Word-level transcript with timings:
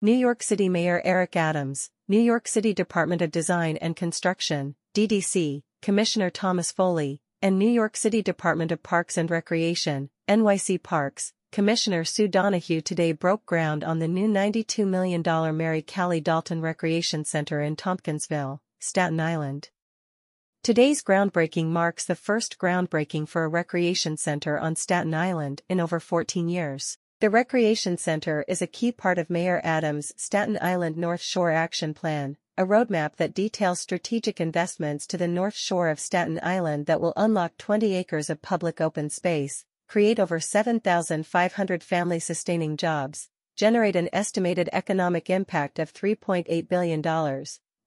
New 0.00 0.12
York 0.12 0.44
City 0.44 0.68
Mayor 0.68 1.02
Eric 1.04 1.34
Adams, 1.34 1.90
New 2.06 2.20
York 2.20 2.46
City 2.46 2.72
Department 2.72 3.20
of 3.20 3.32
Design 3.32 3.76
and 3.78 3.96
Construction, 3.96 4.76
DDC, 4.94 5.64
Commissioner 5.82 6.30
Thomas 6.30 6.70
Foley, 6.70 7.20
and 7.42 7.58
New 7.58 7.68
York 7.68 7.96
City 7.96 8.22
Department 8.22 8.70
of 8.70 8.84
Parks 8.84 9.18
and 9.18 9.28
Recreation, 9.28 10.10
NYC 10.28 10.80
Parks, 10.84 11.32
Commissioner 11.50 12.04
Sue 12.04 12.28
Donahue 12.28 12.80
today 12.80 13.10
broke 13.10 13.44
ground 13.44 13.82
on 13.82 13.98
the 13.98 14.06
new 14.06 14.28
$92 14.28 14.86
million 14.86 15.20
Mary 15.56 15.82
Cali 15.82 16.20
Dalton 16.20 16.60
Recreation 16.60 17.24
Center 17.24 17.60
in 17.60 17.74
Tompkinsville, 17.74 18.60
Staten 18.78 19.18
Island. 19.18 19.70
Today's 20.62 21.02
groundbreaking 21.02 21.70
marks 21.70 22.04
the 22.04 22.14
first 22.14 22.56
groundbreaking 22.60 23.26
for 23.26 23.42
a 23.42 23.48
recreation 23.48 24.16
center 24.16 24.60
on 24.60 24.76
Staten 24.76 25.12
Island 25.12 25.62
in 25.68 25.80
over 25.80 25.98
14 25.98 26.48
years. 26.48 26.98
The 27.20 27.30
Recreation 27.30 27.96
Center 27.96 28.44
is 28.46 28.62
a 28.62 28.68
key 28.68 28.92
part 28.92 29.18
of 29.18 29.28
Mayor 29.28 29.60
Adams' 29.64 30.12
Staten 30.16 30.56
Island 30.60 30.96
North 30.96 31.20
Shore 31.20 31.50
Action 31.50 31.92
Plan, 31.92 32.36
a 32.56 32.64
roadmap 32.64 33.16
that 33.16 33.34
details 33.34 33.80
strategic 33.80 34.40
investments 34.40 35.04
to 35.08 35.16
the 35.16 35.26
north 35.26 35.56
shore 35.56 35.88
of 35.88 35.98
Staten 35.98 36.38
Island 36.44 36.86
that 36.86 37.00
will 37.00 37.12
unlock 37.16 37.58
20 37.58 37.92
acres 37.96 38.30
of 38.30 38.40
public 38.40 38.80
open 38.80 39.10
space, 39.10 39.64
create 39.88 40.20
over 40.20 40.38
7,500 40.38 41.82
family-sustaining 41.82 42.76
jobs, 42.76 43.30
generate 43.56 43.96
an 43.96 44.08
estimated 44.12 44.70
economic 44.72 45.28
impact 45.28 45.80
of 45.80 45.92
$3.8 45.92 46.68
billion, 46.68 47.04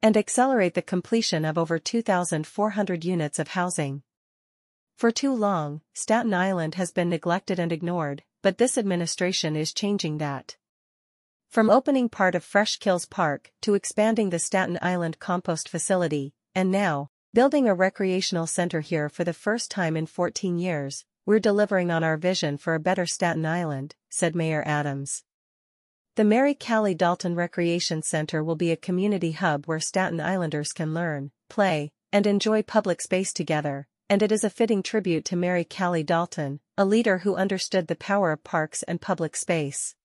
and 0.02 0.18
accelerate 0.18 0.74
the 0.74 0.82
completion 0.82 1.46
of 1.46 1.58
over 1.58 1.80
2,400 1.80 3.06
units 3.06 3.40
of 3.40 3.48
housing. 3.48 4.04
For 4.98 5.10
too 5.10 5.34
long, 5.34 5.80
Staten 5.94 6.34
Island 6.34 6.76
has 6.76 6.92
been 6.92 7.08
neglected 7.08 7.60
and 7.60 7.72
ignored, 7.72 8.24
but 8.42 8.58
this 8.58 8.78
administration 8.78 9.56
is 9.56 9.74
changing 9.74 10.18
that. 10.18 10.58
From 11.50 11.70
opening 11.70 12.10
part 12.10 12.34
of 12.34 12.44
Fresh 12.44 12.78
Kills 12.78 13.06
Park 13.06 13.52
to 13.62 13.74
expanding 13.74 14.30
the 14.30 14.40
Staten 14.40 14.80
Island 14.82 15.20
compost 15.20 15.68
facility, 15.68 16.34
and 16.56 16.72
now, 16.72 17.10
building 17.34 17.68
a 17.68 17.74
recreational 17.74 18.48
center 18.48 18.80
here 18.80 19.10
for 19.10 19.24
the 19.24 19.34
first 19.34 19.70
time 19.70 19.98
in 19.98 20.06
14 20.06 20.58
years, 20.58 21.06
we're 21.26 21.40
delivering 21.40 21.92
on 21.92 22.04
our 22.04 22.18
vision 22.18 22.58
for 22.58 22.74
a 22.74 22.80
better 22.80 23.06
Staten 23.06 23.46
Island, 23.46 23.96
said 24.10 24.36
Mayor 24.36 24.64
Adams. 24.66 25.24
The 26.16 26.24
Mary 26.24 26.54
Cali 26.54 26.96
Dalton 26.96 27.36
Recreation 27.36 28.02
Center 28.02 28.44
will 28.44 28.56
be 28.56 28.72
a 28.72 28.78
community 28.78 29.32
hub 29.32 29.66
where 29.66 29.80
Staten 29.80 30.20
Islanders 30.20 30.74
can 30.74 30.94
learn, 30.94 31.32
play, 31.50 31.92
and 32.12 32.28
enjoy 32.28 32.64
public 32.64 33.02
space 33.02 33.32
together, 33.32 33.88
and 34.12 34.22
it 34.22 34.30
is 34.30 34.44
a 34.44 34.50
fitting 34.50 34.84
tribute 34.84 35.24
to 35.24 35.38
Mary 35.38 35.64
Cali 35.64 36.04
Dalton, 36.04 36.60
a 36.78 36.84
leader 36.84 37.20
who 37.20 37.38
understood 37.38 37.88
the 37.88 37.96
power 37.96 38.34
of 38.34 38.44
parks 38.44 38.84
and 38.84 39.00
public 39.00 39.38
space. 39.38 39.96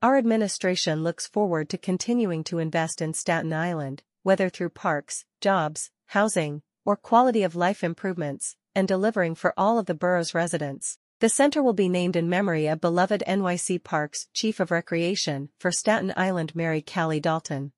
Our 0.00 0.16
administration 0.16 1.02
looks 1.02 1.26
forward 1.26 1.68
to 1.70 1.76
continuing 1.76 2.44
to 2.44 2.60
invest 2.60 3.02
in 3.02 3.14
Staten 3.14 3.52
Island, 3.52 4.04
whether 4.22 4.48
through 4.48 4.68
parks, 4.68 5.24
jobs, 5.40 5.90
housing, 6.06 6.62
or 6.84 6.94
quality 6.94 7.42
of 7.42 7.56
life 7.56 7.82
improvements, 7.82 8.54
and 8.76 8.86
delivering 8.86 9.34
for 9.34 9.52
all 9.56 9.80
of 9.80 9.86
the 9.86 9.94
borough's 9.94 10.32
residents. 10.32 10.98
The 11.18 11.28
center 11.28 11.60
will 11.64 11.72
be 11.72 11.88
named 11.88 12.14
in 12.14 12.28
memory 12.28 12.68
of 12.68 12.80
beloved 12.80 13.24
NYC 13.26 13.82
Parks 13.82 14.28
Chief 14.34 14.60
of 14.60 14.70
Recreation 14.70 15.48
for 15.58 15.72
Staten 15.72 16.12
Island 16.16 16.54
Mary 16.54 16.80
Cali 16.80 17.18
Dalton. 17.18 17.72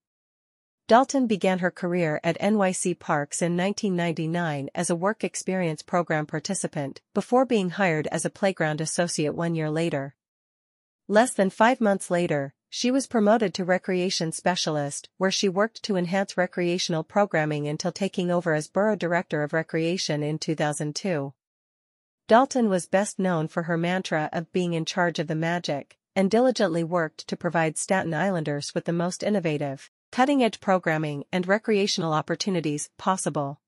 Dalton 0.89 1.27
began 1.27 1.58
her 1.58 1.70
career 1.70 2.19
at 2.25 2.41
NYC 2.41 2.98
Parks 2.98 3.42
in 3.42 3.58
1999 3.58 4.70
as 4.75 4.89
a 4.89 4.97
work 4.97 5.22
experience 5.22 5.83
program 5.83 6.25
participant, 6.25 7.03
before 7.12 7.44
being 7.44 7.69
hired 7.69 8.06
as 8.06 8.25
a 8.25 8.31
playground 8.31 8.81
associate 8.81 9.34
one 9.34 9.55
year 9.55 9.70
later. 9.70 10.16
Less 11.06 11.34
than 11.34 11.50
five 11.50 11.83
months 11.83 12.11
later, 12.11 12.55
she 12.70 12.91
was 12.91 13.06
promoted 13.06 13.53
to 13.53 13.66
recreation 13.66 14.33
specialist, 14.33 15.11
where 15.19 15.31
she 15.31 15.47
worked 15.47 15.83
to 15.83 15.97
enhance 15.97 16.39
recreational 16.39 17.05
programming 17.05 17.69
until 17.69 17.92
taking 17.92 18.31
over 18.31 18.55
as 18.55 18.66
Borough 18.66 18.97
Director 18.97 19.42
of 19.42 19.53
Recreation 19.53 20.22
in 20.22 20.39
2002. 20.39 21.34
Dalton 22.28 22.70
was 22.70 22.87
best 22.87 23.19
known 23.19 23.47
for 23.47 23.65
her 23.65 23.76
mantra 23.76 24.31
of 24.32 24.50
being 24.53 24.72
in 24.72 24.87
charge 24.87 25.19
of 25.19 25.26
the 25.26 25.34
magic, 25.34 25.99
and 26.16 26.31
diligently 26.31 26.82
worked 26.82 27.28
to 27.28 27.37
provide 27.37 27.76
Staten 27.76 28.15
Islanders 28.15 28.75
with 28.75 28.87
the 28.87 28.93
most 28.94 29.22
innovative, 29.22 29.91
cutting-edge 30.10 30.60
programming 30.60 31.24
and 31.32 31.46
recreational 31.46 32.12
opportunities 32.12 32.91
possible. 32.98 33.60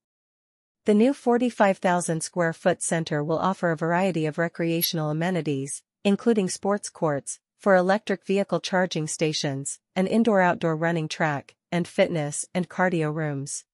The 0.87 0.95
new 0.95 1.13
45,000 1.13 2.23
square 2.23 2.53
foot 2.53 2.83
center 2.83 3.23
will 3.23 3.39
offer 3.39 3.71
a 3.71 3.77
variety 3.77 4.27
of 4.27 4.39
recreational 4.39 5.11
amenities, 5.11 5.83
including 6.05 6.49
sports 6.49 6.89
courts, 6.89 7.39
for 7.59 7.77
electric 7.77 8.25
vehicle 8.25 8.61
charging 8.61 9.07
stations, 9.07 9.81
an 9.95 10.07
indoor-outdoor 10.07 10.77
running 10.77 11.09
track, 11.09 11.55
and 11.71 11.87
fitness 11.87 12.47
and 12.55 12.71
cardio 12.71 13.15
rooms. 13.15 13.65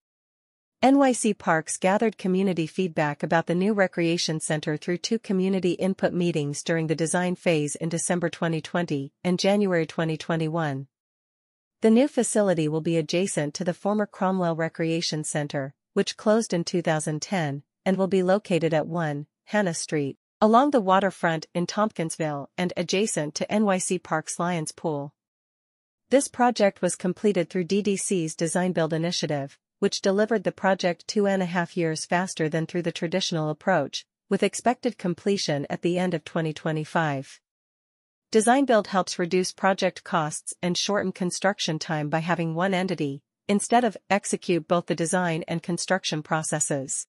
NYC 0.82 1.38
Parks 1.38 1.78
gathered 1.78 2.18
community 2.18 2.66
feedback 2.66 3.22
about 3.22 3.46
the 3.46 3.54
new 3.54 3.72
recreation 3.72 4.40
center 4.40 4.76
through 4.76 4.98
two 4.98 5.18
community 5.18 5.72
input 5.72 6.12
meetings 6.12 6.62
during 6.62 6.88
the 6.88 6.94
design 6.94 7.34
phase 7.34 7.76
in 7.76 7.88
December 7.88 8.28
2020 8.28 9.12
and 9.24 9.38
January 9.38 9.86
2021. 9.86 10.86
The 11.86 11.90
new 11.90 12.08
facility 12.08 12.66
will 12.66 12.80
be 12.80 12.96
adjacent 12.96 13.54
to 13.54 13.62
the 13.62 13.72
former 13.72 14.06
Cromwell 14.06 14.56
Recreation 14.56 15.22
Center, 15.22 15.72
which 15.92 16.16
closed 16.16 16.52
in 16.52 16.64
2010, 16.64 17.62
and 17.84 17.96
will 17.96 18.08
be 18.08 18.24
located 18.24 18.74
at 18.74 18.88
1 18.88 19.28
Hannah 19.44 19.72
Street, 19.72 20.18
along 20.40 20.72
the 20.72 20.80
waterfront 20.80 21.46
in 21.54 21.64
Tompkinsville 21.64 22.48
and 22.58 22.72
adjacent 22.76 23.36
to 23.36 23.46
NYC 23.46 24.02
Parks 24.02 24.40
Lyons 24.40 24.72
Pool. 24.72 25.14
This 26.10 26.26
project 26.26 26.82
was 26.82 26.96
completed 26.96 27.48
through 27.48 27.66
DDC's 27.66 28.34
Design 28.34 28.72
Build 28.72 28.92
initiative, 28.92 29.56
which 29.78 30.00
delivered 30.00 30.42
the 30.42 30.50
project 30.50 31.06
two 31.06 31.28
and 31.28 31.40
a 31.40 31.46
half 31.46 31.76
years 31.76 32.04
faster 32.04 32.48
than 32.48 32.66
through 32.66 32.82
the 32.82 32.90
traditional 32.90 33.48
approach, 33.48 34.04
with 34.28 34.42
expected 34.42 34.98
completion 34.98 35.68
at 35.70 35.82
the 35.82 36.00
end 36.00 36.14
of 36.14 36.24
2025. 36.24 37.40
Design 38.36 38.66
Build 38.66 38.88
helps 38.88 39.18
reduce 39.18 39.50
project 39.50 40.04
costs 40.04 40.52
and 40.60 40.76
shorten 40.76 41.10
construction 41.10 41.78
time 41.78 42.10
by 42.10 42.18
having 42.18 42.54
one 42.54 42.74
entity, 42.74 43.22
instead 43.48 43.82
of 43.82 43.96
execute 44.10 44.68
both 44.68 44.84
the 44.84 44.94
design 44.94 45.42
and 45.48 45.62
construction 45.62 46.22
processes. 46.22 47.06